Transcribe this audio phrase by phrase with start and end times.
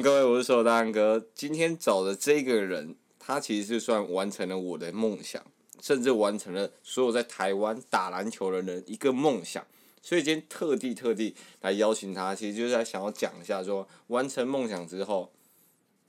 [0.00, 1.26] 各位，我是手大安哥。
[1.34, 5.42] 今天找的这个人，他其实是算完成了我的梦想，
[5.82, 9.66] 甚至完成了所有在台湾打篮球的人一个梦想。
[10.00, 15.32] 所以今天特地特地来邀请他，其实就是在想要讲一下说，说完成梦想之后，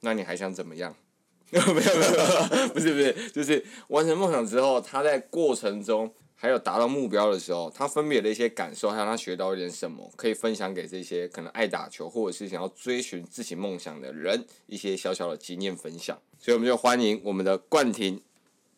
[0.01, 0.95] 那你还想怎么样？
[1.49, 6.13] 没有没有没有，不是不是，就是完成梦想之后，他在过程中。
[6.41, 16.17] 还有达到目标的时候，他分别的一些感受，还有他学到一点什么，可以分享给这些可能爱打球或者是想要追寻自己梦想的人一些小小的经验分享。
[16.40, 18.21] 所以我们就欢迎我们的冠廷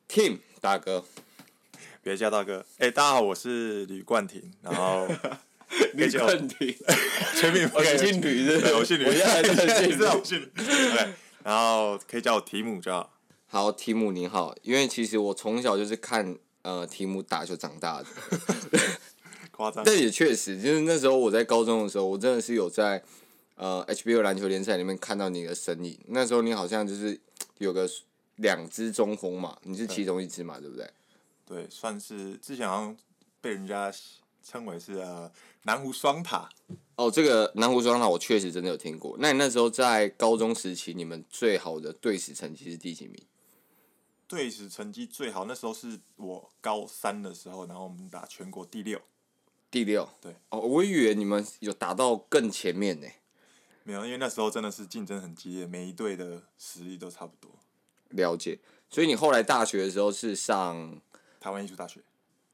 [0.09, 1.06] Tim 大哥，
[2.02, 5.08] 别叫大哥，哎、欸，大家好，我是吕冠廷，然后
[5.94, 6.76] 吕冠廷，
[7.39, 10.52] 全名 我姓吕的，我姓吕， 我现在姓吕，我姓吕，
[11.44, 13.14] 然后可以叫我提姆就好。
[13.45, 16.39] 好，提姆你好，因为其实我从小就是看。
[16.64, 18.08] 呃，题目打球长大的，
[19.52, 19.84] 夸张。
[19.84, 23.04] 但也确实，就是那时候我在高中的时候，我真的是有在
[23.56, 26.00] 呃 HBO 篮球联赛里面看到你的身影。
[26.08, 27.20] 那时候你好像就是
[27.58, 27.89] 有个
[28.38, 30.89] 两支中锋嘛，你是其中一支嘛，对不对？
[31.45, 32.95] 对，算是之前好像
[33.42, 33.92] 被人家
[34.44, 35.30] 称为是呃
[35.64, 36.48] 南湖双塔。
[36.95, 39.16] 哦，这个南湖双塔我确实真的有听过。
[39.20, 43.20] 那你那时候在高中时期，你们最好的队史成绩是第几名？
[44.32, 49.02] 队史成绩最好，那时候是我高三的时候，然后我们打全国第六，
[49.70, 50.08] 第六。
[50.22, 50.34] 对。
[50.48, 53.08] 哦，我以为你们有打到更前面呢。
[53.84, 57.52] 没有，因为那时候真的是竞争很激烈，每一队的实力都差不多。
[58.11, 58.58] 了解。
[58.89, 61.02] 所以你后来大学的时候是上
[61.42, 62.02] 台湾艺术大学。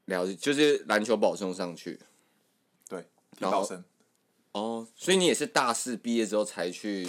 [0.06, 2.00] 了解，就是篮球保送上去。
[2.90, 3.02] 对，
[3.38, 3.84] 体保生。
[4.54, 7.08] 哦，所以你也是大四毕业之后才去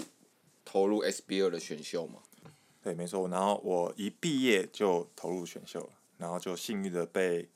[0.64, 2.20] 投入 SBL 的选秀吗？
[2.88, 3.28] 对，没错。
[3.28, 7.46] 然后我一毕业就投入选秀了，然后就幸运的被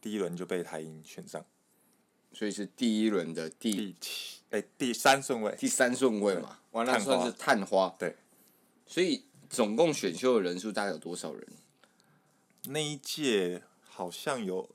[0.00, 1.44] 第一轮就被台银选上，
[2.32, 7.92] 所以是第一轮的第第七哎第三顺位，第三顺位嘛，完了算是探花。
[7.98, 8.14] 对，
[8.86, 11.44] 所以总共选秀的人数大概有多少人？
[12.68, 14.70] 那一届好像有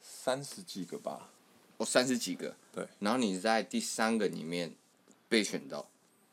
[0.00, 1.30] 三十几个吧？
[1.76, 2.56] 哦，三十几个。
[2.72, 4.74] 对，然后你在第三个里面
[5.28, 5.88] 被选到。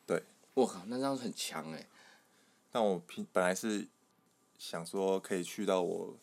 [0.07, 0.23] 对，
[0.55, 1.85] 我靠，那这样很强哎。
[2.75, 3.87] 但我平本来是
[4.57, 6.19] 想说可以去到我，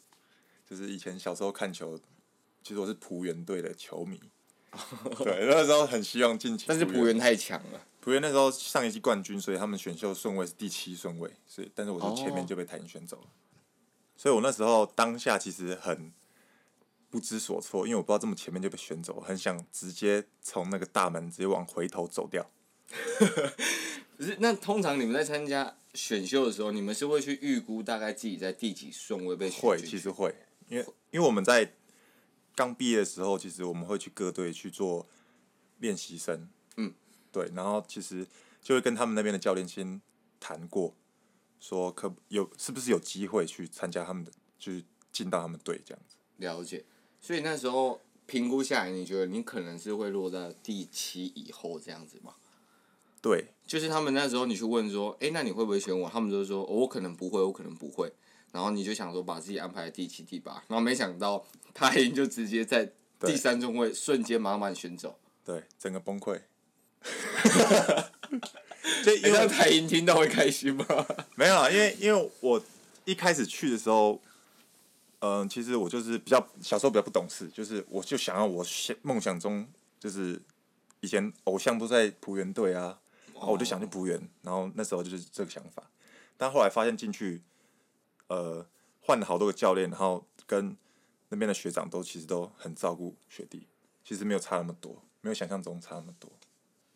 [0.69, 1.99] 就是以前小时候看球，
[2.63, 4.21] 其实我是浦原队的球迷，
[5.17, 6.67] 对，那时候很希望进去。
[6.69, 13.29] 但是浦原太强了，浦原那时候上一季冠军，所以他们选秀顺位是第七顺位，所以但是我就前面就被台银选走了，
[14.15, 16.13] 所以我那时候当下其实很
[17.09, 22.51] 不知所措，因为我不知道这么前面就被选走，很想直接从那个大门直接往回头走掉。
[24.19, 29.61] 可是那通常你们在参加选秀的时候，你们是会去预估大概自己在第几顺位被选？
[29.61, 30.35] 会，其实会，
[30.69, 31.73] 因为因为我们在
[32.55, 35.07] 刚毕业的时候，其实我们会去各队去做
[35.81, 36.49] 练习生。
[36.77, 36.95] 嗯，
[37.33, 38.27] 对，然后其实
[38.63, 40.01] 就会跟他们那边的教练先
[40.39, 40.95] 谈过，
[41.59, 46.17] 说可有是不是有机会去参加他们的，就是进到他们队这样子。
[46.37, 46.85] 了解，
[47.21, 52.35] 所以那时候评估下来，你觉得你可能是会落在第七以后这样子吗？
[53.23, 56.11] 对，就是他们那时候，你去问说，哎，那你会不会选我？
[56.11, 58.13] 他们就说，哦，我可能不会，我可能不会。
[58.51, 62.91] 然后你就想说，把自己安排在第七、第八，然后没想到台银就直接在
[63.21, 66.39] 第三中位瞬间满满选走，对，整个崩溃。
[69.05, 70.85] 所以因为台银听到会开心吗？
[71.37, 72.61] 没有啊，因为因为我
[73.05, 74.21] 一开始去的时候，
[75.21, 78.65] 嗯、呃，其实我就是比较小时候比较不懂事，就是我就想要我
[79.03, 79.67] 梦想中
[80.01, 80.41] 就是
[81.01, 82.99] 以前偶像都在璞园队啊。
[83.43, 85.91] 然后我就想去浦原，然后那时候就是这个想法，
[86.37, 87.43] 但后来发现进去，
[88.29, 88.65] 呃，
[89.01, 90.77] 换了好多个教练，然后跟
[91.29, 93.67] 那边的学长都其实都很照顾学弟，
[94.05, 96.31] 其实没有差那么多，没有想象中差那么多。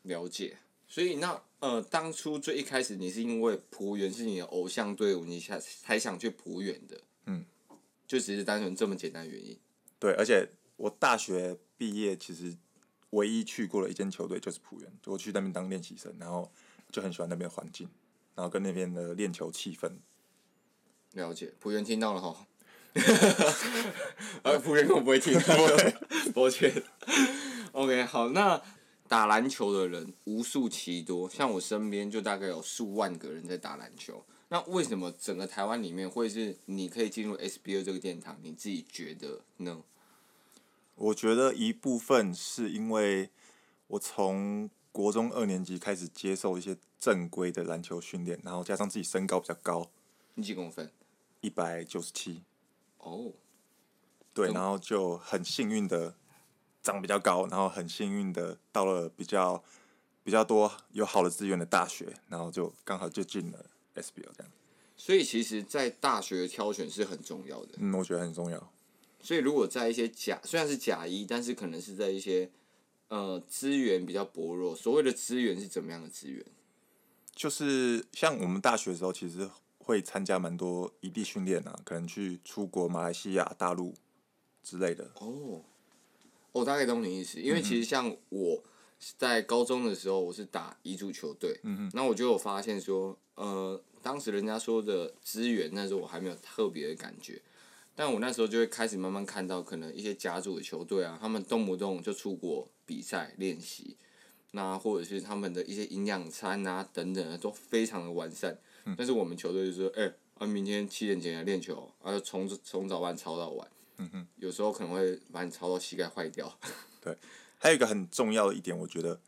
[0.02, 0.56] 了解，
[0.86, 7.44] 所以那呃，当初最一开始你是因为浦原是你的偶像队伍，你才才想去浦原的，嗯，
[8.06, 9.58] 就只是单纯这么简单的原因。
[9.98, 12.56] 对，而且我大学毕业其实。
[13.16, 16.52] 唯一去过的一间球队就是浦原，我去那边当练习生，然后
[16.92, 17.88] 就很喜欢那边的环境，
[18.34, 19.90] 然后跟那边的练球气氛。
[21.12, 22.46] 了解，浦原听到了哈，
[24.44, 25.56] 啊，浦原我不会听到，
[26.34, 26.82] 抱歉。
[27.72, 28.62] OK，好，那
[29.08, 34.24] 打篮球的人无数其多，像我身边就大概有数万个人在打篮球。
[34.48, 38.38] 那为什么整个台湾里面会是你可以进入 SBL 这个殿堂？
[38.42, 39.82] 你自己觉得呢？
[40.96, 43.30] 我觉得一部分是因为
[43.86, 49.90] 我从国中二年级开始接受一些正规的篮球训练，然后加上自己身高比较高，
[50.34, 50.90] 你几公分？
[51.42, 52.42] 一百九十七。
[52.98, 53.32] 哦，
[54.32, 56.14] 对，然后就很幸运的
[56.82, 59.62] 长比较高，然后很幸运的到了比较
[60.24, 64.52] 比较多有好的资源的大学，然后就刚好就进了 SBL 这样。
[64.96, 67.74] 所以其实，在大学的挑选是很重要的。
[67.76, 68.72] 嗯，我觉得很重要。
[69.26, 72.48] 所以如果在一些甲，虽然是甲一，但是可能是在一些
[73.08, 74.72] 呃资源比较薄弱。
[74.72, 76.46] 所谓的资源是怎么样的资源？
[77.34, 83.94] 就是像我们大学的时候，其实会参加蛮多异地训练啊，可能去出国、马来西亚、大陆
[84.62, 85.10] 之类的。
[85.16, 85.60] 哦，
[86.52, 87.40] 我大概懂你意思。
[87.40, 88.62] 因为其实像我
[89.18, 97.42] 在高中的时候，我是打乙组球队，嗯哼，那我就有发现说，呃，当时人家说的资源，那时候我还没有特别的感觉。
[97.98, 103.96] 但我那时候就会开始慢慢看到，可能一些甲组的球队啊，他们动不动就出国比赛练习，
[104.50, 108.58] 那或者是他们的一些营养餐啊等等的都非常的完善。
[108.84, 113.66] 嗯、但是我们球队就说，哎、欸，啊，明天七点前来练球，啊，从从早班操到晚。
[113.96, 116.54] 嗯哼，有时候可能会把你操到膝盖坏掉。
[117.00, 117.16] 对，
[117.56, 119.18] 还有一个很重要的一点，我觉得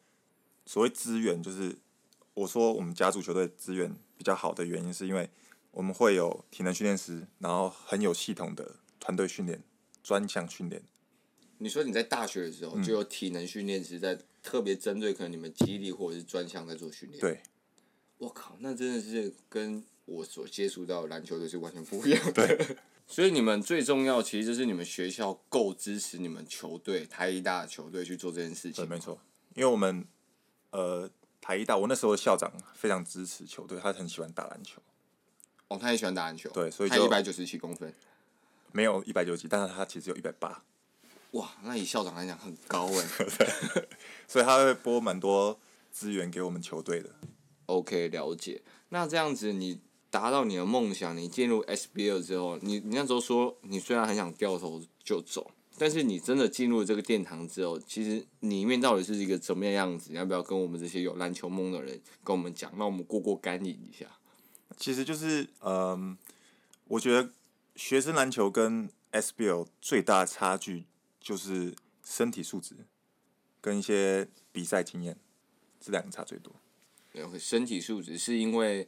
[0.67, 1.75] 所谓资源，就是
[2.35, 5.31] 我说我们甲组球队资源比较好的原因，是因为。
[5.71, 9.63] 我们会有体能训练师，然后很有系统的团队训练、
[10.03, 10.83] 专项训练。
[11.59, 17.21] 你说你在大学的时候就有体能训练师在特别针对可能你们肌力或者是专项在做训练。
[17.21, 17.43] 对，
[18.19, 22.33] 我靠，那真的是跟我所接触到的篮球队是完全不一样的。
[22.33, 22.77] 对，
[23.07, 28.85] 所以你们最重要其实就是你们学校够支持你们球队台一大的球队去做这件事情。
[28.85, 29.21] 对，没错，
[29.55, 30.07] 因为我们
[30.71, 31.11] 呃
[31.41, 34.81] 台一大，我那时候的校长非常支持球队，他很喜欢打篮球。
[35.69, 36.49] 哦，他也喜欢打篮球。
[36.51, 37.93] 对，所以他一百九十七公分，
[38.73, 40.63] 没有一百九十几，但是他其实有一百八。
[41.33, 43.07] 哇，那以校长来讲很高 哎。
[44.27, 45.59] 所以他会拨蛮多
[45.93, 47.11] 资源给我们球队的。
[47.67, 48.63] OK，了解。
[48.89, 49.79] 那这样子，你
[50.11, 60.11] 达到你的梦想，你进入 SBL 之后，你你那时候说，你虽然很想掉头就走，但是你真的进入这个殿堂之后，其实里面到底是一个怎么样样子？
[60.11, 64.07] 你要不要跟我们这些有篮球梦的人跟我们讲，让我们过过干瘾一下？
[64.77, 66.17] 其实就是，嗯、呃，
[66.89, 67.31] 我觉得
[67.75, 70.87] 学生篮球跟 SBL 最大的差距
[71.21, 71.75] 就是
[72.05, 72.77] 身体素质
[73.61, 75.17] 跟一些比赛经验，
[75.81, 76.53] 这两个差最多。
[77.39, 78.87] 身体素质是因为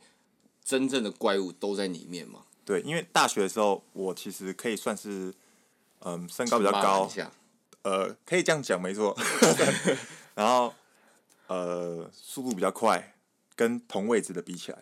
[0.62, 2.44] 真正的怪物都在里面嘛？
[2.64, 5.34] 对，因为大学的时候我其实可以算是，
[6.00, 7.10] 嗯、呃，身高比较高，
[7.82, 9.16] 呃，可以这样讲没错。
[10.36, 10.72] 然后，
[11.48, 13.16] 呃，速度比较快，
[13.56, 14.78] 跟同位置的比起来。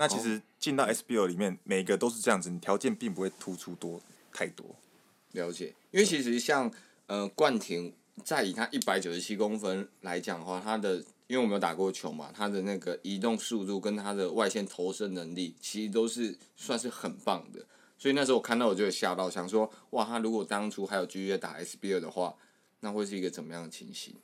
[0.00, 4.00] 那其实进到 SBL 里面，每个都是这样子，你条件并不会突出多
[4.32, 4.64] 太多。
[5.32, 6.72] 了解，因为其实像
[7.06, 7.92] 呃冠廷，
[8.24, 17.62] 在以他一百九十七公分来讲的话，他的因为我没有打过球嘛，他的那个移动速度跟他的外线投射能力，其实都是算是很棒的。
[17.98, 22.34] 所以那时候我看到我就吓到，想说哇，他如果当初还有继续打 SBL 的话，
[22.80, 24.14] 那会是一个怎么样的情形？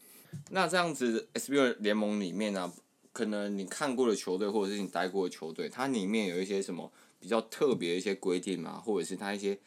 [0.48, 2.72] 那这样子 SBL 联盟里面呢、啊？
[3.16, 9.58] 可能你看过的球队，或者是你待过的球队，它里面有一些什么比较特别的一些规定嘛，或者是它一些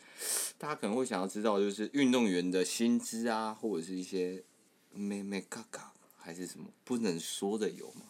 [0.59, 4.43] 大家可能会想要知道，就是运动员的薪资啊，或者是一些
[4.93, 8.03] 咩咩嘎嘎，还是什么不能说的有吗？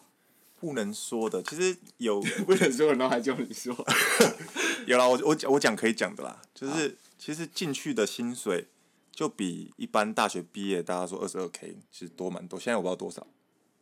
[0.60, 3.74] 不能说的，其实有 不能说的，然后还叫你说
[4.88, 8.68] 有啦，我我我讲可以讲的啦，就是其实进去的薪水
[9.10, 13.26] 就比一般大学毕业大家说二十二 k 其实多蛮多，现在我不知道多少，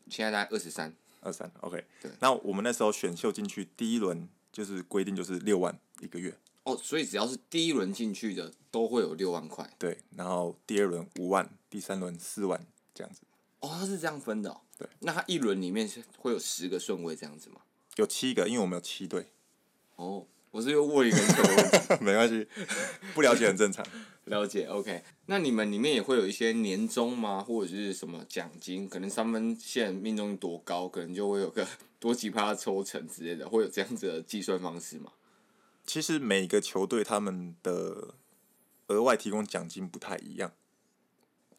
[0.07, 0.95] 现在大概二十三。
[1.27, 2.09] 二三，OK，对。
[2.21, 6.33] 那我们那时候选秀进去第一轮就是规定就是六万一个月。
[6.63, 9.69] 哦，所以只要是第一轮进去的都会有六万块。
[9.77, 13.21] 对，然后第二轮五万，第三轮四万这样子。
[13.59, 14.61] 哦，他是这样分的哦。
[14.77, 14.87] 对。
[14.99, 17.61] 那他一轮里面是会有十个顺位这样子吗？
[17.97, 19.27] 有七个，因为我们有七队。
[19.97, 20.25] 哦。
[20.57, 22.47] 我是又问一个问题， 没关系，
[23.13, 23.85] 不了解很正常。
[24.23, 25.03] 了解，OK。
[25.27, 27.43] 那你们里面也会有一些年终吗？
[27.43, 28.89] 或者是什么奖金？
[28.89, 31.63] 可能三分线命中率多高，可能就会有个
[31.99, 35.11] 多几趴抽成之类的，会有这样子的计算方式吗？
[35.85, 38.15] 其实每个球队他们的
[38.87, 40.51] 额外提供奖金不太一样，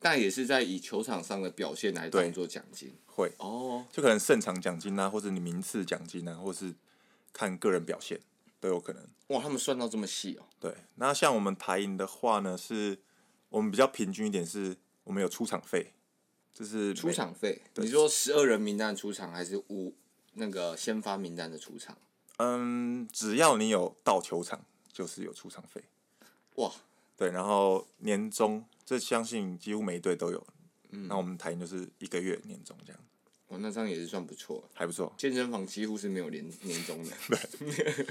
[0.00, 2.92] 但也是在以球场上的表现来当做奖金。
[3.06, 6.74] 会哦，就可能胜场奖金啊，或者你名次奖金啊，或是
[7.32, 8.18] 看个人表现。
[8.60, 10.46] 都有可能哇，他们算到这么细哦。
[10.58, 12.98] 对，那像我们台银的话呢，是
[13.48, 15.92] 我们比较平均一点，是我们有出场费，
[16.52, 17.62] 就是出场费。
[17.76, 19.94] 你说十二人名单出场，还是五
[20.34, 21.96] 那个先发名单的出场？
[22.38, 25.82] 嗯，只要你有到球场，就是有出场费。
[26.56, 26.72] 哇，
[27.16, 30.46] 对，然后年终，这相信几乎每一队都有。
[30.90, 33.00] 嗯，那我们台银就是一个月年终这样。
[33.48, 35.10] 哦，那这样也是算不错，还不错。
[35.16, 37.10] 健身房几乎是没有年年终的。
[37.58, 38.06] 对，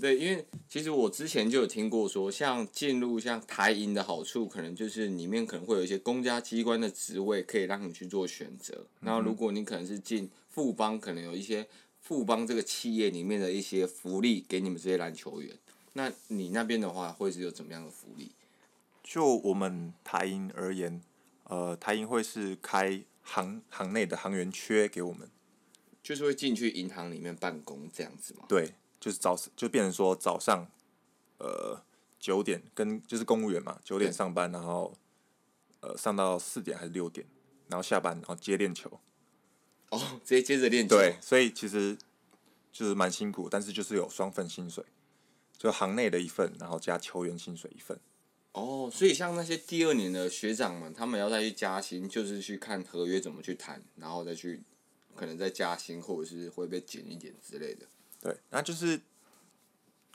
[0.00, 8.86] 对，因为其实我之前就有听过说，像进入像台银的好处，可能就是里面可能会有一些公家机关的职位可以让你去做选择。
[9.00, 11.66] 然后如果你可能是进富邦，可能有一些
[12.00, 15.58] 富邦这个企业里面的一些福利给你们这些篮球员。
[15.94, 18.30] 那你那边的话，会是有怎么样的福利？
[19.02, 21.02] 就我们台银而言，
[21.48, 23.02] 呃，台银会是开。
[23.26, 25.28] 行行内的行员缺给我们，
[26.00, 28.44] 就是会进去银行里面办公这样子吗？
[28.48, 30.70] 对，就是早就变成说早上，
[31.38, 31.82] 呃
[32.20, 34.94] 九点跟就是公务员嘛，九点上班，然后
[35.80, 37.26] 呃上到四点还是六点，
[37.68, 39.00] 然后下班然后接练球。
[39.90, 40.96] 哦，直接接着练球。
[40.96, 41.98] 对，所以其实
[42.72, 44.84] 就是蛮辛苦，但是就是有双份薪水，
[45.58, 47.98] 就行内的一份，然后加球员薪水一份。
[48.56, 54.62] 哦，所以像那些第二年的学长们，他们要再去加薪，就是去看合约怎么去谈，然后再去
[55.14, 57.86] 可能再加薪，或者是会被减一点之类的。
[58.18, 58.98] 对，那就是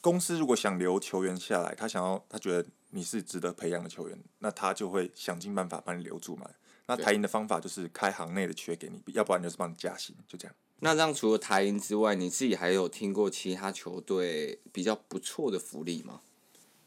[0.02, 6.50] 公司如果想留球员下来，他想要他觉得你是值得培养的球员，那他就会想尽办法把你留住嘛。
[6.88, 10.56] 那台银的方法就是开行内的缺给你，要不然就是帮你加薪，就这样。
[10.80, 16.22] 那这样除了台银之外，你自己还有听过其他球队比较不错的福利吗？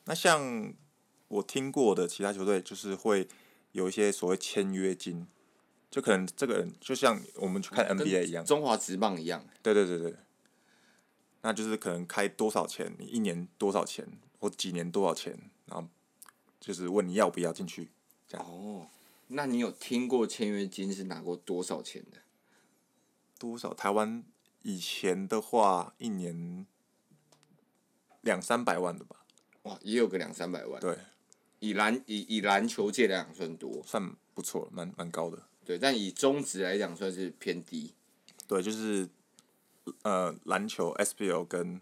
[0.06, 0.74] 那像。
[1.34, 3.26] 我听过的其他球队就是会
[3.72, 5.26] 有一些所谓签约金，
[5.90, 9.44] 就可能这个人就像我们去看 NBA 一样，中华职棒一样。
[9.60, 10.14] 对对对对，
[11.42, 14.06] 那就是可能开多少钱，你一年多少钱，
[14.38, 15.36] 或几年多少钱，
[15.66, 15.88] 然后
[16.60, 17.90] 就是问你要不要进去。
[18.28, 18.46] 这样。
[18.46, 18.86] 哦，
[19.26, 22.18] 那你有听过签约金是拿过多少钱的？
[23.40, 23.74] 多少？
[23.74, 24.22] 台湾
[24.62, 26.64] 以前的话，一年
[28.20, 29.24] 两三百万的吧。
[29.62, 30.80] 哇，也有个两三百万。
[30.80, 30.96] 对。
[31.64, 35.42] 以篮以以篮球界来讲算多，算不错，蛮蛮高的。
[35.64, 37.94] 对，但以中职来讲算是偏低。
[38.46, 39.08] 对，就是
[40.02, 41.80] 呃，篮球 SBL 跟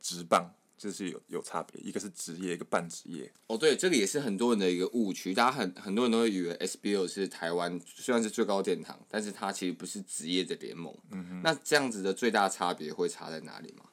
[0.00, 3.30] 职棒就是有有差别，一个是职业，一个半职业。
[3.46, 10.92] 哦，对，这个也是很多人的一个误区，大家很很多人都会以为 SBL 是台湾虽然是最高殿堂，但是它其实不是职业的联盟。
[11.12, 11.42] 嗯哼。
[11.44, 13.84] 那这样子的最大差别会差在哪里吗？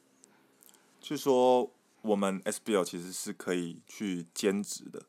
[0.99, 5.03] 就是说，我们 SBL 其实是可以去兼职的。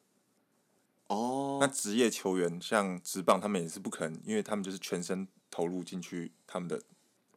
[1.09, 6.81] 哦，那职业球员像职棒，他们也是不可能，因为他们就是全身投入进去他们的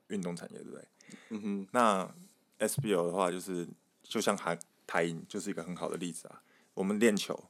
[0.08, 0.88] 运动产业，对不对？
[1.30, 1.68] 嗯哼。
[1.72, 2.14] 那
[2.60, 3.68] SBL 的话，就是
[4.04, 6.44] 就像台台银，就是一个很好的例子啊。
[6.74, 7.50] 我们练球，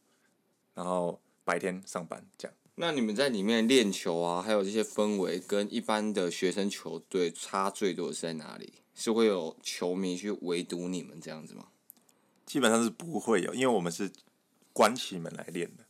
[0.74, 2.56] 然后白天上班这样。
[2.76, 8.74] 那你们在里面练球啊，还有这些氛围，跟一般的学生球队差最多的是在哪里？
[8.94, 11.68] 是会有球迷去围堵你们这样子吗？
[12.46, 14.12] 基本上是不会有，因为我们是
[14.74, 15.84] 关起门来练的。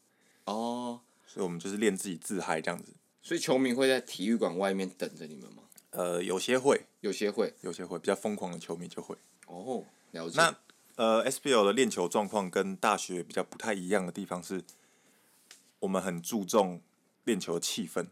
[0.51, 2.93] 哦，所以我们就是练自己自嗨这样子。
[3.21, 5.63] 所以球迷会在体育馆外面等着你们吗？
[5.91, 9.15] 呃，有些会，有些会，有些会，比较疯狂的球迷就会。
[9.47, 10.37] 哦，了解。
[10.37, 10.55] 那
[10.95, 14.63] 呃，SBL 的练球状况跟大学比较不太一样的地方是，
[15.79, 16.81] 我们很注重
[17.25, 18.07] 练球的气氛，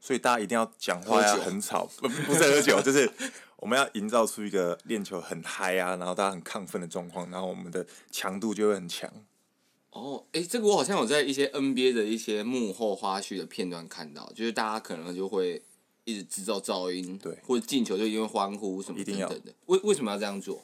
[0.00, 3.10] 所以大家一定要讲话要很吵，不不是喝酒， 就是
[3.56, 9.10] 我们要营造出一个练球很嗨啊，然后大家很亢奋的状况，然后我们的强度就会很强。
[9.96, 15.62] 哦，哎，这个我好像有在一些 NBA 的一些幕后花絮的片段看到，就是大家可能就会
[16.04, 19.54] 一直制造噪音，对，或者进球就因为欢呼什么等等的，一定要。
[19.66, 20.62] 为为什么要这样做？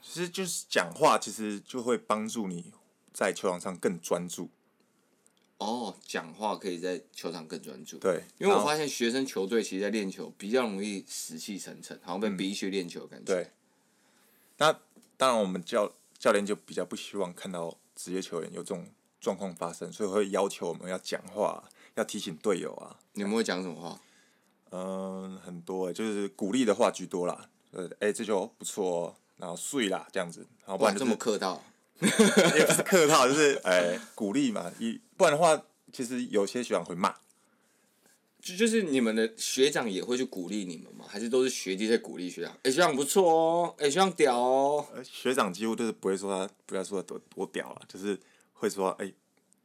[0.00, 2.72] 其实就是讲话，其实就会帮助你
[3.12, 4.48] 在球场上更专注。
[5.58, 7.98] 哦，讲话可以在球场更专注。
[7.98, 13.32] 对，因为我发现学生球队其实在练球比较容易死气沉沉，好像被逼去练球的感觉。
[13.32, 13.34] 嗯。
[13.34, 13.50] 对。
[14.58, 14.72] 那
[15.16, 17.76] 当然，我们教教练就比较不希望看到。
[17.94, 18.86] 职业球员有这种
[19.20, 21.62] 状况发生，所以会要求我们要讲话，
[21.94, 22.96] 要提醒队友啊。
[23.12, 24.00] 你们会讲什么话？
[24.70, 27.48] 嗯，很多，就是鼓励的话居多啦。
[27.72, 31.62] 呃，哎，这球不错哦，然后碎啦这样子，然后不然、就是、这么客套，
[32.00, 34.70] 也不是客套，就是哎鼓励嘛。
[34.78, 37.14] 一不然的话，其实有些学长会骂。
[38.42, 41.06] 就就是你们的学长也会去鼓励你们吗？
[41.08, 42.52] 还是都是学弟在鼓励学长？
[42.54, 44.84] 哎、欸，学长不错哦，哎、欸，学长屌哦。
[45.04, 48.18] 学长几乎都是不会说他，不要说他多多屌了，就是
[48.52, 49.14] 会说哎、欸，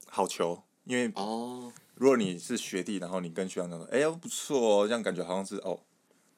[0.07, 0.61] 好球。
[0.85, 5.77] 因为哦，如果你是学弟，然后你跟学长讲说，哎、不错哦，这样感觉好像是哦，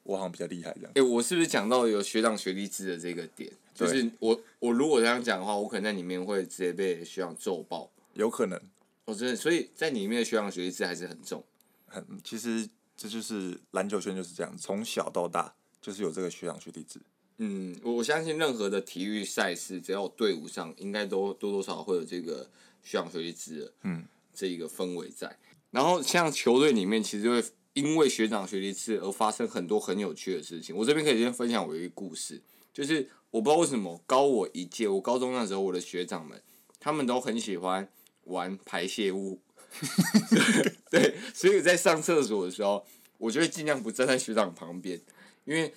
[0.02, 0.90] 我好像比较厉害这样。
[0.94, 3.52] 哎、欸，我是不是讲到有学长学弟制的这个点？
[3.74, 7.90] 就是我我如果这样讲的话，我可能在里面会直接被学长揍爆。
[8.14, 8.58] 有可能。
[9.04, 11.44] 我真的，所以在里面的学长学弟制还是很重。
[11.90, 12.66] 很其实
[12.96, 17.00] 这就是篮球圈就是这样，从小到大就是有这个学长学弟制。
[17.38, 22.50] 嗯，我我相信任何的体育赛事，只要队伍上应该都多多少少会有这个
[22.82, 25.38] 学长学弟制的，嗯，这一个氛围在。
[25.70, 30.76] 然后像球队里面，其实就会因为学长学弟制而发生很多很有趣的事情。
[30.76, 32.42] 我这边可以先分享我一个故事，
[32.74, 36.42] 就是我不知道为什么高我一届，我高中那时候我的学长们，
[36.78, 37.88] 他们都很喜欢
[38.24, 39.40] 玩排泄物，
[40.90, 42.84] 对，所以在上厕所的时候，
[43.18, 45.00] 我就会尽量不站在学长旁边，
[45.44, 45.72] 因为。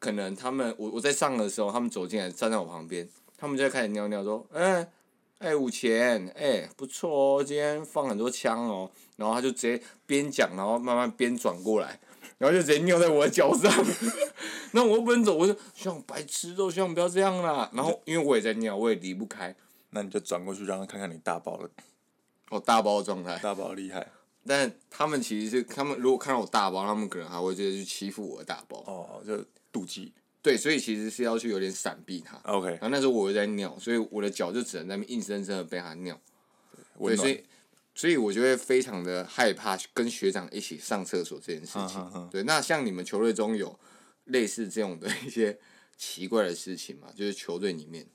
[0.00, 3.08] 可能他们我我在上的时候，他们走进来站在我旁边，
[3.38, 4.86] 他们就开始尿尿，说：“嗯、
[5.38, 11.98] 哎、五钱，哎、不错哦，今天放很多枪哦。”然后他就直接边讲，然后慢慢边转过来，
[12.36, 13.72] 然后就直接尿在我的脚上。
[14.72, 19.56] 那我不能走，我说：“希望白痴都希望不要这样啦。”然后因为我也在尿，我也离不开。
[19.88, 21.70] 那你就转过去让他看看你大包了。
[22.56, 23.38] 哦，大包的状态。
[23.38, 24.10] 大包厉害。
[24.46, 28.78] 但他们其实是他们如果看到我大包，他们可能还会直接去欺负我的大包。
[28.86, 29.44] 哦，就。
[29.74, 32.36] 妒忌，对，所以其实是要去有点闪避他。
[32.44, 36.16] OK，然后那时候我又在尿，所以我的脚就只能在那边硬生生的被他尿。
[36.96, 37.44] 对，所以
[37.92, 42.28] 所以我就会非常的害怕跟学长一起上厕所这件事情。
[42.30, 43.76] 对，那像你们球队中有
[44.26, 45.58] 类似这种的一些
[45.96, 47.08] 奇怪的事情吗？
[47.16, 48.06] 就是球队里面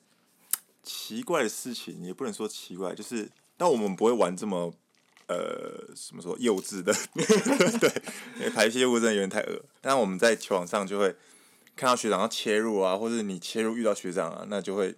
[0.82, 3.30] 奇怪的事情也不能说奇怪，就是
[3.60, 4.74] 但我们不会玩这么
[5.28, 6.92] 呃，怎么说幼稚的，
[7.80, 7.92] 对，
[8.38, 9.62] 因为排泄物真的有点太恶。
[9.82, 11.16] 但我们在球场上就会。
[11.76, 14.94] 看到学长要切入啊，或者你切入遇到学长啊，那就会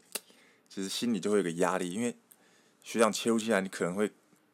[0.68, 2.16] 其实心里就会有个压力，因为
[2.82, 4.10] 学长切入进来，你可能会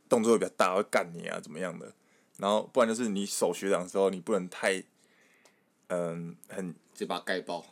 [0.10, 1.94] 动作会比较大，会干你啊，怎么样的？
[2.36, 4.84] 然后不然就是你守学长的时候，你不能太
[5.88, 7.66] 嗯很这把盖爆，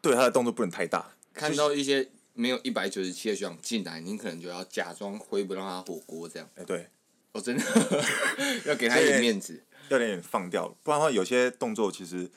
[0.00, 1.10] 对他的动作不能太大。
[1.34, 6.48] 看到一些没有一百九十七的学长进来，你可能就要假装挥不让他火锅这样。
[6.56, 6.88] 哎，对，
[7.32, 7.64] 我、哦、真的
[8.66, 12.30] 要给他一点面子，要点点放掉，不然的话有些动作其实。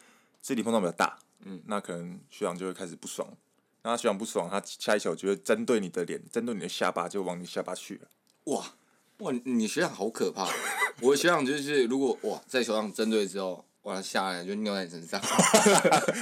[0.47, 3.27] 肢体碰撞比较大，嗯，那可能学长就会开始不爽，
[3.81, 8.01] 那学长不爽，他下一球就会针对你的脸，针对你的下巴，就往你下巴去了。
[8.43, 8.75] 哇
[9.17, 10.47] 哇，你学长好可怕！
[11.01, 15.21] 我的学长就是，如果哇在球场针对之后，哇下来就尿在你身上。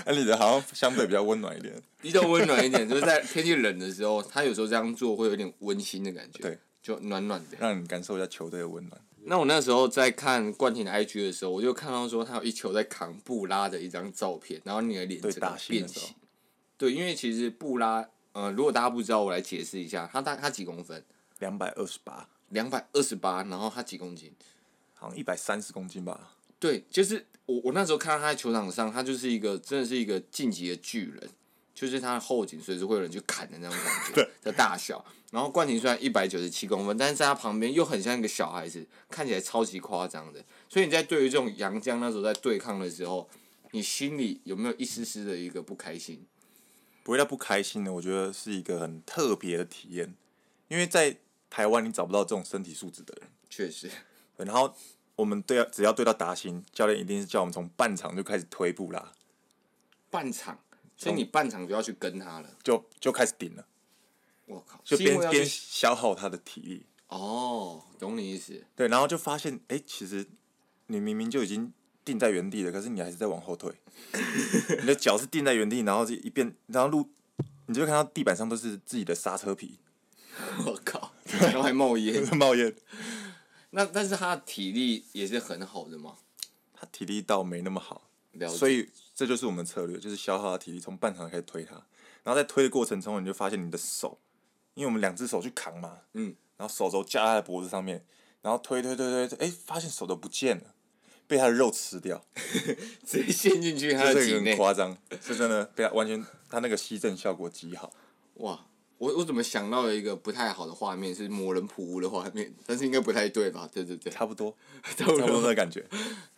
[0.06, 9.02] 那 你的好像相对比较温暖一点，比较温暖一点，就是在天气冷的时候，他有时候这样做会有点温馨的感觉，对，就暖暖的，让你感受一下球队的温暖。
[9.26, 16.13] 那我那时候在看冠廷的 IG 的时候，我就看到说他有一球在扛布拉的一张照片，然后你的脸整个变形。
[16.78, 21.02] 对，因为其实布拉，呃，如果大家不知道，我来解释一下，他大他几公分？
[21.39, 22.28] 两百二十八。
[22.49, 24.32] 两百二十八，然后他几公斤？
[24.93, 26.36] 好像一百三十公斤吧。
[26.60, 31.29] 对，就是我我那时候看到他在球场上，他就是一个真的是一个晋级的巨人。
[31.75, 40.41] 就是他的后颈随时会有人去砍的那种感觉的大小，然后冠廷虽然一百九十七公分，但是在他旁边又很像一个小孩子，看起来超级夸张的。
[40.69, 43.27] 所以你在对于这种杨江那时候在对抗的时候，
[43.71, 46.23] 你心里有没有一丝丝的一个不开心？
[47.03, 50.13] 不会到不开心的，我觉得是一个很特别的体验，
[50.67, 51.17] 因为在
[51.49, 53.29] 台湾你找不到这种身体素质的人。
[53.49, 53.89] 确实。
[54.38, 54.73] 然后
[55.15, 59.12] 我们对只要对到达欣教练，一定是叫我们从半场就开始推步啦。
[60.10, 60.60] 半场。
[60.95, 63.65] 所以你半场就要去跟他了，就就开始顶了。
[64.45, 64.80] 我靠！
[64.86, 66.86] 就边边消耗他的体力。
[67.08, 68.63] 哦，懂你意思。
[68.76, 70.26] 对，然后就发现，哎、欸，其实
[70.88, 71.73] 你明明就已经
[72.06, 73.73] 定在原地了，可是你还是在往后退。
[74.80, 77.10] 你的脚是定在原地，然后一边，然后路，
[77.65, 79.80] 你就看到地板上都是自己的刹车皮。
[80.65, 81.12] 我靠！
[81.41, 82.73] 然后还冒烟， 冒烟。
[83.75, 86.15] 那但是他的体力也是很好的嘛？
[86.73, 88.09] 他体力倒没那么好，
[88.49, 88.89] 所以。
[89.15, 91.75] 这就是我们策略，就是消耗他体力，从半场开始推他，
[92.23, 94.17] 然后在推的过程中，你就发现你的手，
[94.73, 98.03] 因为我们两只手去扛嘛，嗯，然后手肘架在脖子上面，
[98.41, 100.73] 然后推推推推，哎，发现手都不见了，
[101.27, 102.25] 被他的肉吃掉，
[103.05, 107.93] 直接陷进去他的体内，很夸张，是真的被他完全，他那个吸震效果极好。
[108.38, 108.65] 哇，
[108.97, 113.69] 我我怎么想到了一个不太好的画面，是魔人普乌的画面，但是应该不太对吧？
[113.71, 114.56] 对对对，差不多，
[114.95, 115.86] 差不多的感觉。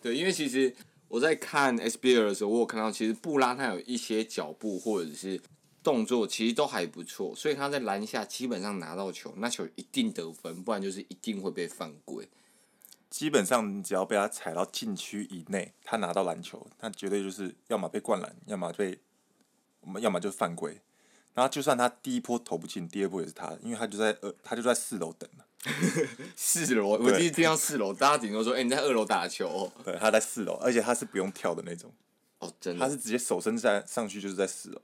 [0.01, 0.75] 对，因为其实。
[1.07, 5.39] 我在看 SBL 的时候，我有看到其实布拉他有一些脚步或者是
[5.83, 12.27] 动作，其实都还不错，所以他在篮下基本上拿到球，那球一定得分，不然就是一定会被犯规。
[13.09, 18.97] 基本上只要被他踩到禁区以内，他拿到篮球，那绝对就是要么被灌篮，要么被
[19.81, 20.81] 我们，要么就犯规。
[21.35, 25.45] 然后就算他第一波投不进，第二波也是他，因为他就在二，他就在四楼等了。
[26.35, 31.91] 四楼，我第一次听到四楼，大家顶多说：“哎、欸，你在二楼打球、喔。”对，他在四楼，而且他是不用跳的那种。
[32.39, 32.85] 哦，真的。
[32.85, 34.79] 他是直接手伸在上去，就是在四楼。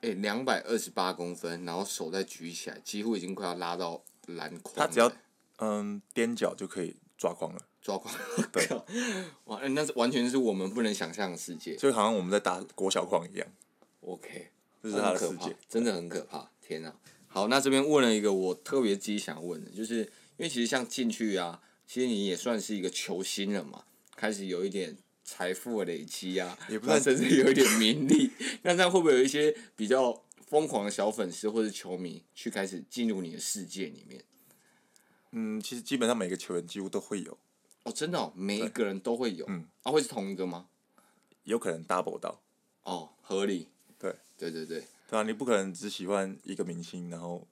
[0.00, 4.74] 哎、欸，两百二十八公分，然后手再举起来，几乎已经快要拉到篮筐。
[4.74, 5.12] 他只要
[5.58, 8.14] 嗯踮脚就可以抓框了，抓狂。
[8.50, 8.66] 对，
[9.44, 13.46] 哇，那是完全是我们不能想象的世界，就好像我们在打国小框一样。
[14.00, 14.50] OK，
[14.82, 16.50] 这是他的世界，真的很可怕。
[16.60, 16.94] 天哪！
[17.26, 23.84] 好，那这边问了一个我特别自己想问的，就是因为其实像进去啊，其实你也算是一个球星了嘛，
[24.16, 28.30] 开始有一点财富的累积啊，也不算甚至有一点名利。
[28.62, 34.24] 那这样会不会有一些比较疯狂的小粉丝或者球迷去开始进入你的世界里面？
[35.32, 37.36] 嗯，其实基本上每个球员几乎都会有。
[37.84, 39.44] 哦，真的哦，每一个人都会有。
[39.48, 39.66] 嗯。
[39.82, 40.68] 啊，会是同一个吗？
[41.44, 42.40] 有可能 double 到。
[42.84, 43.68] 哦，合理。
[44.38, 44.50] 对。
[44.50, 44.86] 对对对。
[45.10, 47.46] 对啊，你不可能只喜欢一个明星，然后，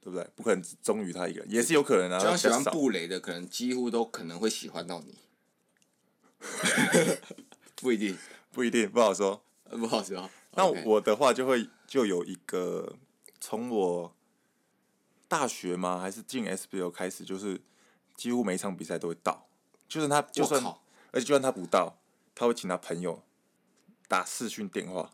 [0.00, 0.26] 对不对？
[0.34, 2.18] 不可能只忠于他一个人，也是有可能啊。
[2.18, 5.18] 就像喜欢布雷的，可能几乎都可能会喜欢到你。
[7.76, 8.16] 不一定，
[8.52, 9.42] 不一定，不好说。
[9.70, 10.30] 不好说。
[10.52, 12.96] 那我的话就会就有一个
[13.40, 14.12] 从我。
[15.28, 15.98] 大学吗？
[15.98, 17.60] 还是进 SBL 开始，就是
[18.14, 19.48] 几乎每一场比赛都会到。
[19.88, 20.62] 就算他，就算，
[21.10, 21.98] 而且就算他不到，
[22.32, 23.20] 他会请他朋友
[24.06, 25.12] 打视讯电话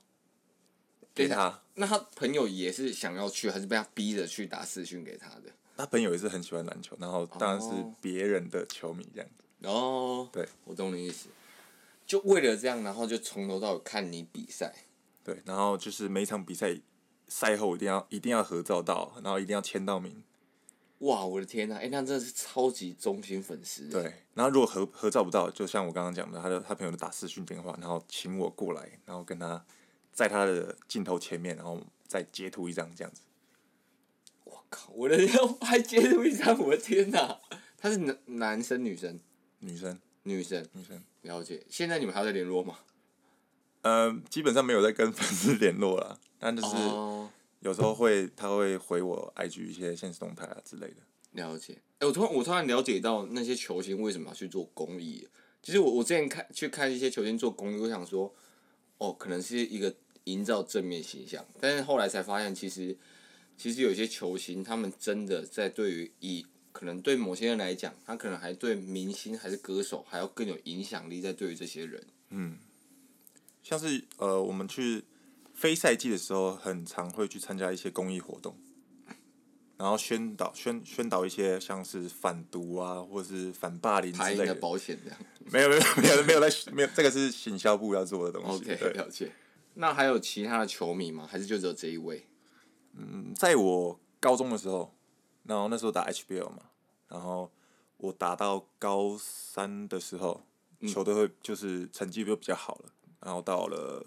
[1.14, 1.60] 给他。
[1.74, 5.52] 那他朋友也是想要去，还是被他逼着去打视讯给他的？
[5.76, 7.68] 他朋友也是很喜欢篮球，然后当然是
[8.00, 9.68] 别人的球迷这样子。
[9.68, 11.28] 哦，对，我懂你意思。
[12.06, 14.74] 就为了这样，然后就从头到尾看你比赛。
[15.24, 16.80] 对，然后就是每一场比赛。
[17.28, 20.22] 赛后一定要一定要合照到，然后一定要签到名。
[20.98, 21.76] 哇，我的天呐！
[21.76, 23.88] 哎、欸，那真的是超级忠心粉丝。
[23.88, 24.02] 对，
[24.34, 29.64] 然后如果合合照不到，就像我刚刚讲的，他的他朋友就打视讯电话，然后请我过来，然后跟他
[30.12, 33.22] 在他的镜头前面，然后再截图一张这样子。
[34.44, 34.92] 我靠！
[34.92, 36.58] 我的天，还截图一张！
[36.58, 37.38] 我的天呐！
[37.78, 39.18] 他是男男生女生？
[39.60, 41.02] 女生，女生，女生。
[41.22, 41.64] 了解。
[41.68, 42.78] 现在你们还在联络吗？
[43.80, 46.20] 呃，基本上没有在跟粉丝联络了。
[46.38, 46.76] 但就是
[47.60, 50.96] 有时候会，他会回我 IG 一些现实动态啊之类的。
[51.32, 55.26] 了解，哎、欸，我突然我突然了解到那些球星为什么要去做公益。
[55.62, 58.34] 其实我我之前看去看一些球星做公益，我想说，
[59.02, 61.44] 哦，可能是一个营造正面形象。
[61.60, 62.96] 但是后来才发现，其实
[63.56, 72.06] 其实有些球星，他们真的在对于以可能对某些人来讲，他可能还对明星还是歌手还要更有影响力，在对于这些人。
[72.30, 72.58] 嗯，
[73.62, 75.04] 像是呃，我们去。
[75.54, 78.56] 非赛季的时候，很常会去参加一些公益活动，
[79.76, 84.46] 然后宣导宣宣导一些像是反毒啊，或者是反霸凌之类的。
[84.46, 85.18] 的保险这样。
[85.50, 88.72] 没有没有没有没有在没有，这个是行销部要做的东西。
[88.72, 89.32] OK，了解。
[89.74, 91.26] 那还有其他的球迷吗？
[91.28, 92.26] 还是就只有这一位？
[92.92, 94.94] 嗯，在我高中的时候，
[95.44, 96.62] 然后那时候打 HBL 嘛，
[97.08, 97.50] 然后
[97.96, 100.44] 我打到高三的时候，
[100.86, 104.06] 球队会就是成绩就比较好了，然后到了。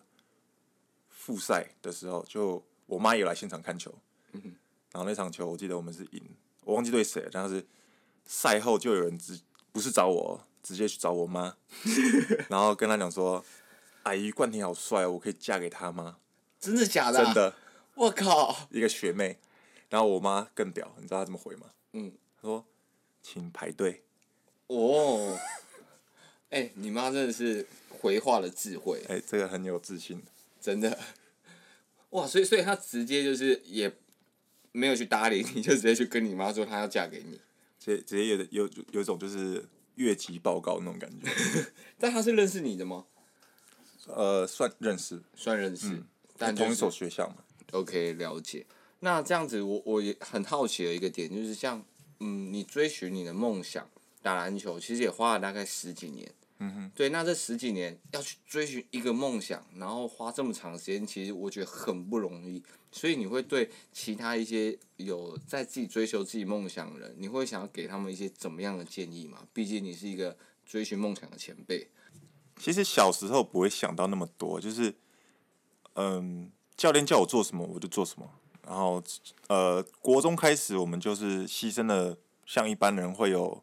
[1.09, 3.91] 复赛的时候，就我妈也来现场看球，
[4.33, 4.55] 嗯、哼
[4.95, 6.21] 然后那场球我记得我们是赢，
[6.63, 7.61] 我忘记对谁了，但是
[8.23, 9.37] 赛后就有人直
[9.73, 11.57] 不是找我，直接去找我妈，
[12.47, 13.43] 然后跟他讲说
[14.03, 16.15] ：“阿姨冠廷好帅哦，我可以嫁给他吗？”
[16.61, 17.25] 真的假的？
[17.25, 17.53] 真的，
[17.95, 18.69] 我靠！
[18.71, 19.37] 一个学妹，
[19.89, 21.67] 然后我妈更屌，你知道她怎么回吗？
[21.91, 22.65] 嗯，她说
[23.21, 24.05] ：“请排队。”
[24.67, 25.37] 哦，
[26.51, 30.23] 哎、欸，你妈真的是回话的智慧，哎、欸，这个很有自信。
[30.61, 30.97] 真的，
[32.11, 32.25] 哇！
[32.25, 33.93] 所以，所以她直接就是也
[34.75, 37.39] 没有去搭理你， 就直接去跟你妈说她要嫁给你，
[37.79, 41.27] 直接直接有有有种就是越级报告那种感觉。
[41.97, 43.05] 但他是认识你的吗？
[44.07, 46.05] 呃，算认识，算认识，嗯、
[46.37, 47.37] 但、就是、同一所学校嘛。
[47.71, 48.65] OK，了解。
[48.99, 51.83] 那这样子我，我我也很好奇的一个点就是，像
[52.19, 53.89] 嗯，你追寻你的梦想
[54.21, 56.31] 打篮球，其实也花了大概十几年。
[56.59, 62.63] 嗯哼，对，那这十几年要去追寻一个梦想，然后花这么长的时间，其实我觉得很不容易。
[62.95, 69.45] 所以你会对其他一些有在自己追求自己梦想的人，你会想要给他们一些怎么样的建议吗？
[69.51, 71.89] 毕竟你是一个追寻梦想的前辈。
[72.57, 74.95] 其实小时候不会想到那么多，就是，
[75.95, 78.29] 嗯，教练叫我做什么我就做什么。
[78.65, 79.03] 然后，
[79.49, 83.61] 呃，国中开始我们就是牺牲了，像一般人会有。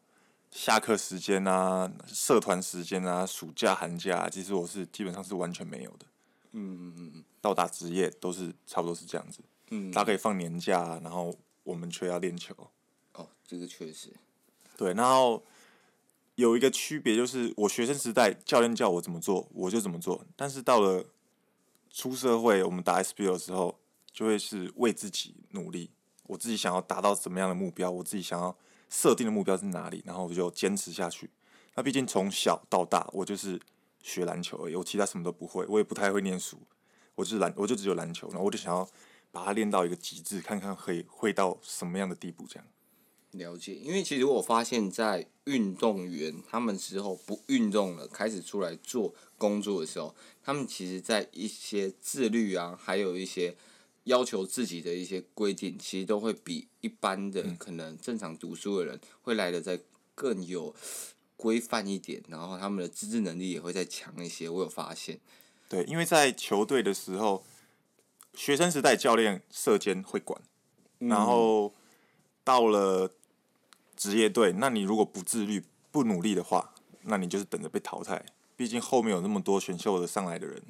[0.51, 6.05] 下课时间啊，社团时间啊，暑假寒假，其实我是基本上是完全没有的。
[6.53, 9.41] 嗯嗯嗯，到达职业都是差不多是这样子。
[9.69, 12.55] 嗯，他可以放年假，然后我们却要练球。
[13.13, 14.13] 哦，这个确实。
[14.77, 15.43] 对，然后
[16.35, 20.25] 有一个区别就是，我学生时代教练叫我怎么做，我就怎么做。
[20.35, 21.05] 但是到了
[21.91, 23.77] 出社会，我们打 SBL 的时候，
[24.11, 25.91] 就会是为自己努力。
[26.27, 28.55] 我自己想要达到什么样的目标，我自己想要。
[28.95, 30.03] 设定的目标是哪里？
[30.05, 31.27] 然后我就坚持下去。
[31.73, 33.59] 那毕竟从小到大，我就是
[34.03, 36.59] 学篮球而已，我其他什么都不会，我也不太会念书。
[37.15, 38.27] 我就是篮，我就只有篮球。
[38.29, 38.87] 然后我就想要
[39.31, 42.45] 把它练到一个极致，看看可以会到什么样的地步。
[42.47, 42.65] 这样。
[43.31, 50.13] 了解，因为其实我发现，在运动员他们之后不运动了，开始出来做工作的时候，
[50.43, 53.55] 他们其实，在一些自律啊，还有一些
[54.03, 59.79] 要求自己的一些规定，其实都会比一般的可能正常读书的人会来的在
[60.13, 60.75] 更有
[61.43, 64.47] 规范一点，然后他们的自制能力也会再强一些。
[64.47, 65.19] 我有发现，
[65.67, 67.43] 对，因为在球队的时候，
[68.33, 70.41] 学生时代教练射监会管，
[70.99, 71.73] 然后
[72.43, 73.11] 到了。
[73.95, 78.25] 职业队，那你如果不自律、不努力的话，那你就是等着被淘汰。
[78.57, 80.61] 毕竟后面有那么多选秀的上来的人。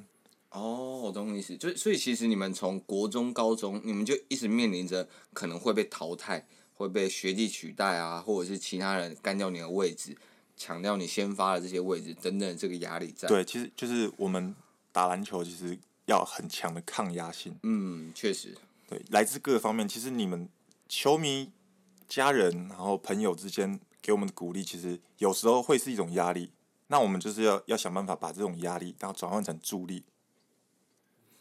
[0.50, 1.56] 哦，我懂你意思。
[1.56, 10.16] 就所以其实你们从国中、高中，你们就一直面临着可能会被淘汰、会被学弟取代啊，或者是其他人干掉你的位置，
[10.56, 13.28] 抢掉你先发的这些位置等等这个压力在。
[13.28, 14.54] 对，其实就是我们
[14.92, 17.58] 打篮球，其实要很强的抗压性。
[17.62, 18.56] 嗯，确实。
[18.88, 19.88] 对，来自各个方面。
[19.88, 20.48] 其实你们
[20.88, 21.50] 球迷。
[22.06, 26.52] 家人，然后朋友之间给我们的鼓励，其实有时候会是一种压力。
[26.88, 30.04] 那我们就是要要想办法把这种压力，然后转换成助力，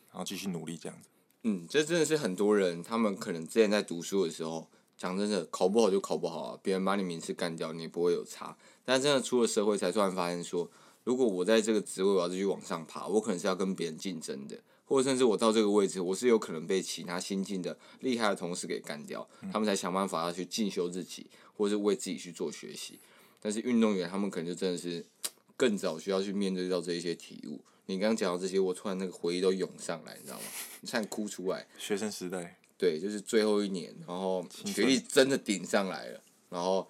[0.10, 1.10] 然后继续努力这样子。
[1.44, 8.58] 嗯，这真的是很多人，他们可能之前在读书的时候，讲真的，考不好就考不好啊，别人把你名次干掉，你也不会有差。
[8.86, 10.70] 但真的出了社会，才突然发现说，
[11.04, 14.60] 如果我在这个职位，我要继续往上爬，我可能是要跟别人竞争的。
[14.86, 21.26] 或者甚至我到这个位置，我是有可能被其他新进的厉害的同事给干掉，他们才想办法要去进修自己，
[21.56, 23.00] 或是为自己去做学习。
[23.42, 25.06] 但是运动员他们可能就真的是
[25.58, 27.62] 更早需要去面对到这一些体悟。
[27.86, 30.44] 你刚刚讲到这些，我突然那个回忆都涌上来，你知道吗？
[30.82, 31.66] 你差点哭出来。
[31.78, 36.88] 学生时代，对，就是最后一年，然后学历真的顶上来了，然后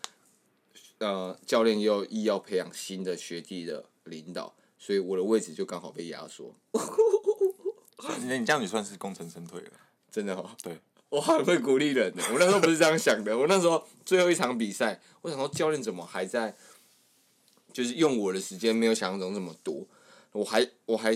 [0.99, 6.53] 呃，教练又意要培养新的学弟的领导，所以我的位置就刚好被压缩。
[8.19, 9.71] 你你这样子算是功成身退了，
[10.11, 10.49] 真的哦。
[10.61, 10.77] 对，
[11.09, 12.23] 我很会鼓励人的。
[12.33, 13.37] 我那时候不是这样想的。
[13.37, 16.55] 我那时候最后一场比赛，我想说教练怎么还在，
[17.71, 19.87] 就是用我的时间没有想象中这么多。
[20.31, 21.15] 我还我还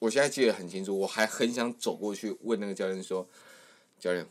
[0.00, 3.26] 我现在记得很清楚，我还很想走过去问那个教练说
[4.02, 4.26] ：“教练，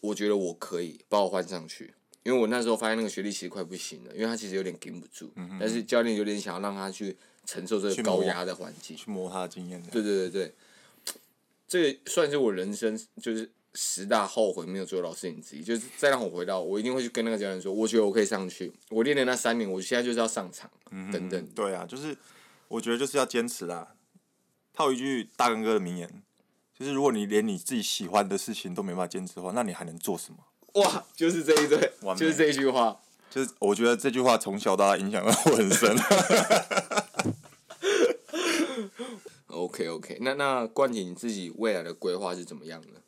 [0.00, 5.30] 我觉得我可以把我换上去，因为我那时候发现那个学历其实快不行了，因为他其实有点顶不住。
[5.36, 5.58] 嗯哼。
[5.60, 9.82] 但是教练有点想要让他去承受这个高压的环境，去磨他的经验。
[9.92, 10.54] 对对对对。
[11.66, 18.72] 这个算是我人生就是十大后悔没有做到的事情之一，就是再让我回到，我一定会去跟那个教练说，我觉得我可以上去。
[18.88, 21.46] 我练的那三年，我现在就是要上场，嗯、等等。
[21.48, 22.16] 对啊，就是
[22.68, 23.94] 我觉得就是要坚持啦。
[24.72, 26.22] 套一句大根哥的名言，
[26.78, 30.38] 就是如果你连你自己喜欢的事情都没办法坚持的话，那你还能做什么？
[30.80, 35.96] 哇，就是这一对，就是这一句话，就是我觉得这句话从小到大影响到我很深。
[39.48, 43.02] OK OK，那那冠廷你自己未来的规划是怎么样的？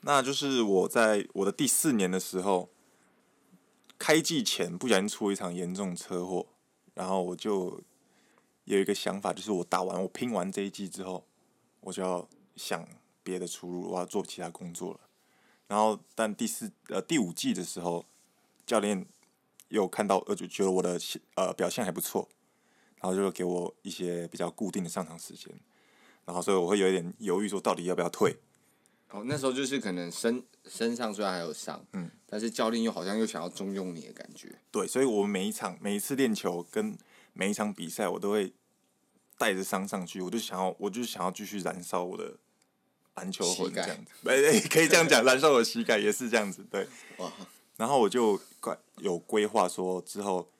[0.00, 2.70] 那就是我在我的第四年的时候，
[3.98, 6.46] 开季前不小心出一场严重车祸，
[6.94, 7.82] 然后我就
[8.64, 11.26] 有一个想法，就是我打完我拼完这一季之后，
[11.80, 12.26] 我就要
[12.60, 12.86] 想
[13.22, 15.00] 别的出路，我要做其他工作了。
[15.68, 18.04] 然后但第四呃第五季的时候，
[18.66, 19.06] 教练
[19.68, 21.00] 又看到呃就觉得我的
[21.36, 22.28] 呃表现还不错。
[23.02, 25.50] 然后就给我一些比较固定的上场时间，
[26.26, 28.36] 然后所以我会有一点犹豫，说到底要不要退。
[29.08, 34.54] 哦，那时候就是可能身身上虽然还有伤，嗯，但是教练又好像又想要重用你的感觉。
[34.70, 36.94] 对，所以我每一场、每一次练球跟
[37.32, 38.52] 每一场比赛，我都会
[39.38, 42.36] 带着伤上去，我就想要，我就想要继续燃烧我的
[43.14, 44.12] 篮球魂这样子。
[44.28, 46.86] 哎，可以这样讲，燃烧我的膝盖也是这样子，对。
[47.18, 47.32] 哇。
[47.76, 48.40] 然后我就
[48.98, 50.50] 有规划说之后，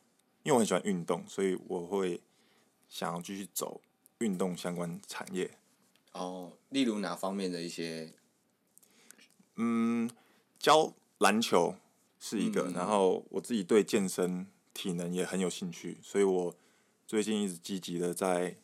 [0.43, 2.21] 因为我很喜欢运动，所以我会。
[2.93, 3.81] 想要继续走
[4.19, 5.49] 运动相关产业，
[6.11, 8.13] 哦，例如哪方面的一些？
[9.55, 10.11] 嗯，
[10.59, 11.77] 教篮球
[12.19, 16.53] 是一个，嗯、然后我自己对健身体能也很有兴趣，所以我
[17.07, 18.57] 最近一直积极的在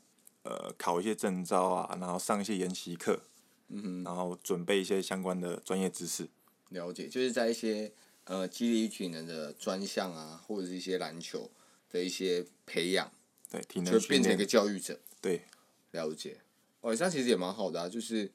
[0.42, 3.20] 呃考一些证照啊，然后上一些研习课，
[3.68, 6.28] 嗯，然后准备一些相关的专业知识。
[6.70, 7.92] 了解，就是在一些
[8.24, 11.50] 呃激励体能的专项啊，或者是一些篮球
[11.90, 13.10] 的一些培养。
[13.50, 14.98] 对，体能就变成一个教育者。
[15.20, 15.42] 对，
[15.92, 16.38] 了解。
[16.80, 18.30] 哦，这样其实也蛮好的啊，就是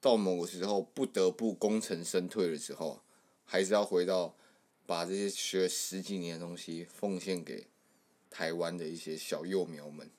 [0.00, 3.02] 到某个时候不得不功成身退的时候，
[3.44, 4.36] 还是要回到
[4.86, 7.68] 把这些学十几年的东西奉献给
[8.30, 10.10] 台湾的一些小幼苗们。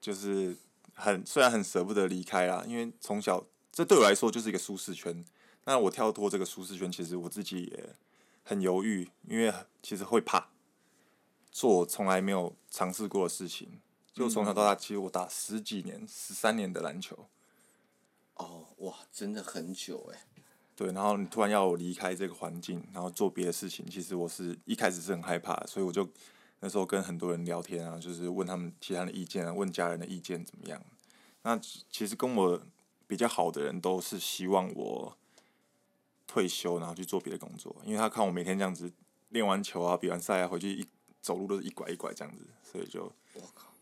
[0.00, 0.56] 就是
[0.94, 5.24] 很虽然很舍不得离开啦，因为从小这对我来说就是一个舒适圈。
[5.64, 7.88] 那我跳脱这个舒适圈，其实我自己也
[8.44, 10.48] 很犹豫，因为其实会怕。
[11.50, 13.80] 做我从来没有尝试过的事情，
[14.12, 17.26] 就从小到大，其实我打十几年、十三年的篮球。
[18.34, 20.24] 哦，哇，真的很久哎。
[20.76, 26.08] 对，然后你突然要我离开这个环境，然后做别的事情，其实我是一开始是很害怕的，所以我就
[26.58, 30.82] 那时候跟很多人聊天啊，就是问他们其他的意见啊，问家人的意见怎么样。
[31.42, 31.56] 那
[31.88, 32.60] 其实跟我
[33.06, 35.16] 比较好的人都是希望我
[36.26, 38.92] 退休，然后去做别的工作，因为他看我每天这样子
[39.30, 40.86] 练完球啊，比完赛啊，回去一
[41.20, 43.72] 走路都是一拐一拐这样子，所以就我靠，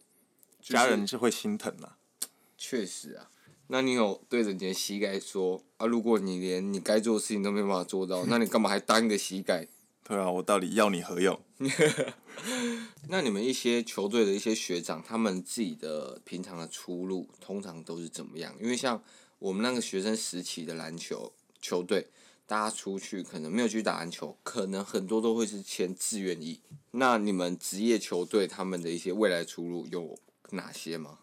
[0.61, 1.99] 家人是会心疼啊。
[2.59, 3.31] 确实啊。
[3.69, 5.87] 那你有对着你的膝盖说啊？
[5.87, 9.67] 如果你连你该做的事情都没办法做到， 那你干嘛还当一个膝盖？
[10.05, 11.41] 对啊，我到底要你何用？
[13.09, 18.55] 那你们一些球队的一些学长，他们自己的平常的出路通常都是怎么样？
[18.61, 19.03] 因为像
[19.39, 22.09] 我们那个学生时期的篮球球队，
[22.47, 26.61] 大家出去可能没有去打篮球，可能很多都会是签志愿役。
[26.91, 30.19] 那你们职业球队他们的一些未来出路有
[30.51, 31.21] 哪些吗？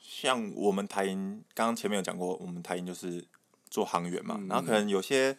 [0.00, 3.24] 像我们台银，刚刚前面有讲过，我们台银就是
[3.68, 5.36] 做航员嘛，嗯、然后可能有些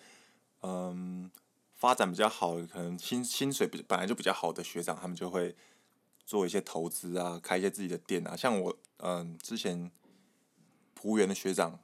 [0.61, 1.29] 嗯
[1.77, 5.55] 发展比较好，可能薪薪水比本来就比较好的学长，他们就会
[6.25, 8.35] 做一些投资啊，开一些自己的店啊。
[8.35, 9.89] 像我嗯之前
[10.95, 11.79] 服务员的学长，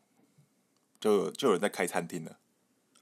[0.99, 2.39] 就有就有人在开餐厅了。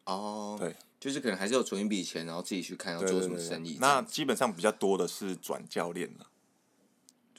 [0.04, 3.78] 哦，对，就是可能还是有存一笔钱，然后自己去看要做什么生意。
[3.80, 6.28] 那基本上比较多的是转教练了。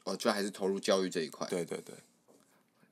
[0.04, 1.46] 哦，就还是投入教育这一块。
[1.48, 1.94] 对对对。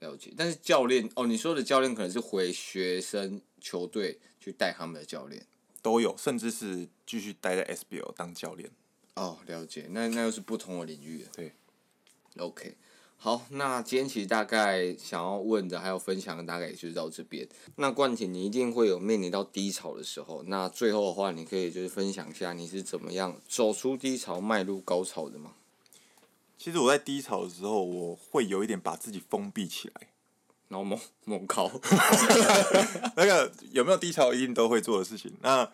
[0.01, 5.47] 了解，但是教练哦，你说的教练可能是回学生球队去带他们的教练，
[5.83, 8.71] 都有，甚至是继续待在 SBL 当教练。
[9.15, 11.27] 哦，了解，那那又是不同的领域。
[11.35, 11.53] 对
[12.39, 12.77] ，OK，
[13.17, 17.47] 好，那今天其实大概想要问的还有分享的大概也就是到这边。
[17.77, 25.55] 那冠廷，你一定会有面临到低潮的时候，那最后的话，你可以就是分享一下你是怎么样走出低潮，迈入高潮的吗？
[26.57, 30.09] 其实我在低潮的时候，我会有一点把自己封闭起来，
[30.71, 31.71] 然后猛猛考。
[33.15, 35.31] 那个有没有低潮一定都会做的事情？
[35.43, 35.71] 那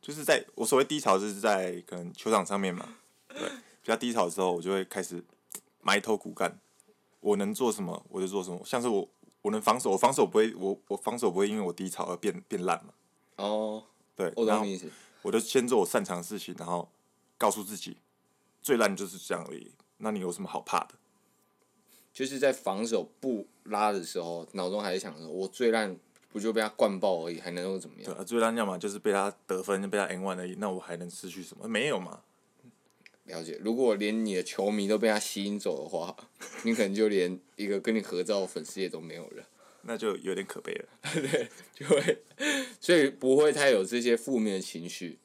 [0.00, 2.96] 就是在我所谓低潮，就是在可能球场上面嘛。
[3.28, 3.46] 对，
[3.82, 5.22] 比较低潮的时候，我就会开始
[5.82, 6.58] 埋头苦干。
[7.20, 8.58] 我能做什么，我就做什么。
[8.64, 9.06] 像是我，
[9.42, 12.94] 我能防守，我防守不会，我我防守不会因为我低潮而变变烂嘛。
[13.36, 13.84] 哦，
[14.16, 14.90] 对，我懂你意思。
[15.22, 16.88] 我就先做我擅长的事情，然后
[17.36, 17.98] 告诉自己，
[18.62, 19.70] 最烂就是这样而已。
[19.98, 20.94] 那你有什么好怕的？
[22.20, 25.96] 就是在防守不拉的时候，脑中还是想着我最烂
[26.30, 28.12] 不就被他灌爆而已，还能够怎么样？
[28.12, 31.66] 对啊，最烂要么就是被他得分，被他 N one 而已，那我还能失去什么？
[31.66, 32.20] 没有嘛。
[33.24, 36.14] 了解，如果连你的球迷都被他吸引走的话，
[36.64, 39.42] 你可能就连一个跟你合照的粉丝也都没有了，
[39.84, 40.88] 那就有点可悲了。
[41.14, 42.18] 对，就会，
[42.78, 45.18] 所以不会太有这些负面的情绪，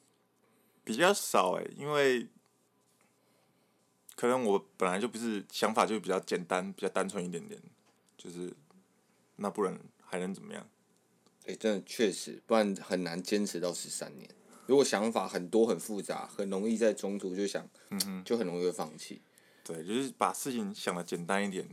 [0.82, 2.28] 比较少哎、欸，因为。
[4.16, 7.60] 可能我本来就不是想法就比较简单，比较单纯一点点，
[8.18, 8.52] 就是
[9.36, 10.66] 那不然还能怎么样？
[11.44, 14.28] 哎、欸，真的确实，不然很难坚持到十三年。
[14.66, 19.20] 如果想法很多很复杂，很容易在中途就想，嗯哼，就很容易会放弃。
[19.62, 21.68] 对，就是把事情想的简单一点，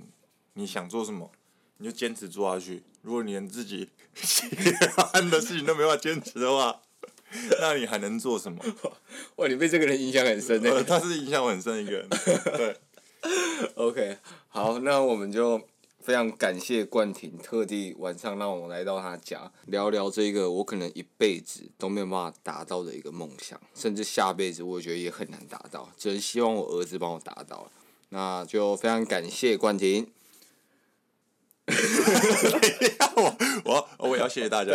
[0.54, 1.32] 你想做什么，
[1.78, 2.84] 你就坚持做下去。
[3.02, 4.46] 如果你连自己 喜
[4.96, 6.83] 欢的事情都没办法坚持的话，
[7.60, 8.60] 那你还能做什么？
[9.38, 10.84] 哇，你被这个人影响很深呢。
[10.84, 12.08] 他是影响我很深一个人。
[12.58, 12.78] 对
[13.76, 14.18] ，OK，
[14.48, 15.62] 好，那我们就
[16.02, 27.72] 非常感谢冠廷，特地晚上让我来到他家聊聊这个我可能一辈子都没有办法达到的一个梦想，甚至下辈子我觉得也很难达到，只能希望我儿子帮我达到。
[28.10, 30.12] 那就非常感谢冠廷。
[33.16, 34.74] 我我我也要谢谢大家。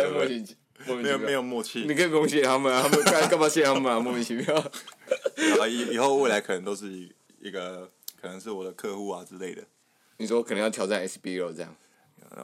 [0.85, 3.99] 没有没有默契，你可以不用谢他们啊，他们干干嘛谢他们啊？
[4.01, 4.45] 莫名其妙。
[5.35, 6.91] 然后以以后未来可能都是
[7.41, 7.89] 一个，
[8.21, 9.63] 可能是我的客户啊之类的。
[10.17, 11.75] 你说可能要挑战 SBL 这样？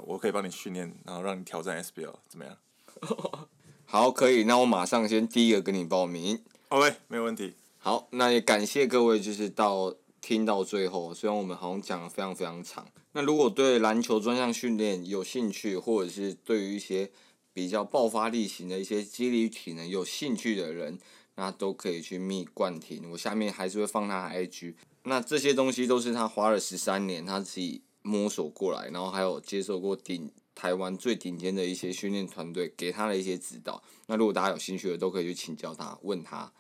[0.06, 2.58] 我可以帮你训练，然后让你挑战 SBL，怎么样？
[3.86, 4.44] 好，可以。
[4.46, 6.42] 那我马上先第一个跟你报名。
[6.70, 7.54] OK，没有问题。
[7.78, 12.88] 好，那也感谢各位，就是到听到最后，虽然我们好像讲的非常非常长。
[13.12, 17.12] 那如果对篮球专项训练有兴趣，或者是对于一些
[17.56, 21.00] 比较爆发力型的一些肌力体能有兴趣的人，
[21.36, 23.10] 那都可以去密冠廷。
[23.12, 24.76] 我下面还是会放他 IG。
[25.04, 33.82] 那这些东西都是他花了十三年他自己摸索过来，然后还有接受过顶台湾最顶尖的一些训练团队给他的一些指导。
[34.08, 36.52] 那如果大家有兴趣的，都可以去请教他，问他。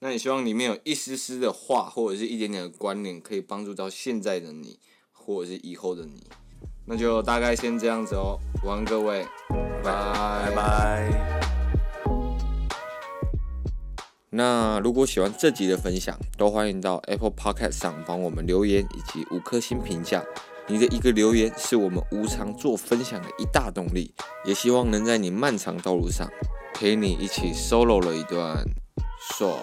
[0.00, 4.78] 那也希望里面有一丝丝的话，或者是一点点的观念，可以帮助到现在的你，
[5.10, 6.26] 或者是以后的你。
[6.86, 9.26] 那就大概先这样子哦，晚安各位，
[9.82, 11.10] 拜拜拜。
[14.30, 20.24] 那如果喜欢这集的分享，都欢迎到 Apple Podcast 上帮我们留言以及五颗星评价。
[20.66, 24.12] 你的一个留言是我们无偿做分享的一大动力，
[24.44, 26.28] 也希望能在你漫长道路上
[26.74, 28.64] 陪你一起 solo 了一段
[29.20, 29.56] 爽。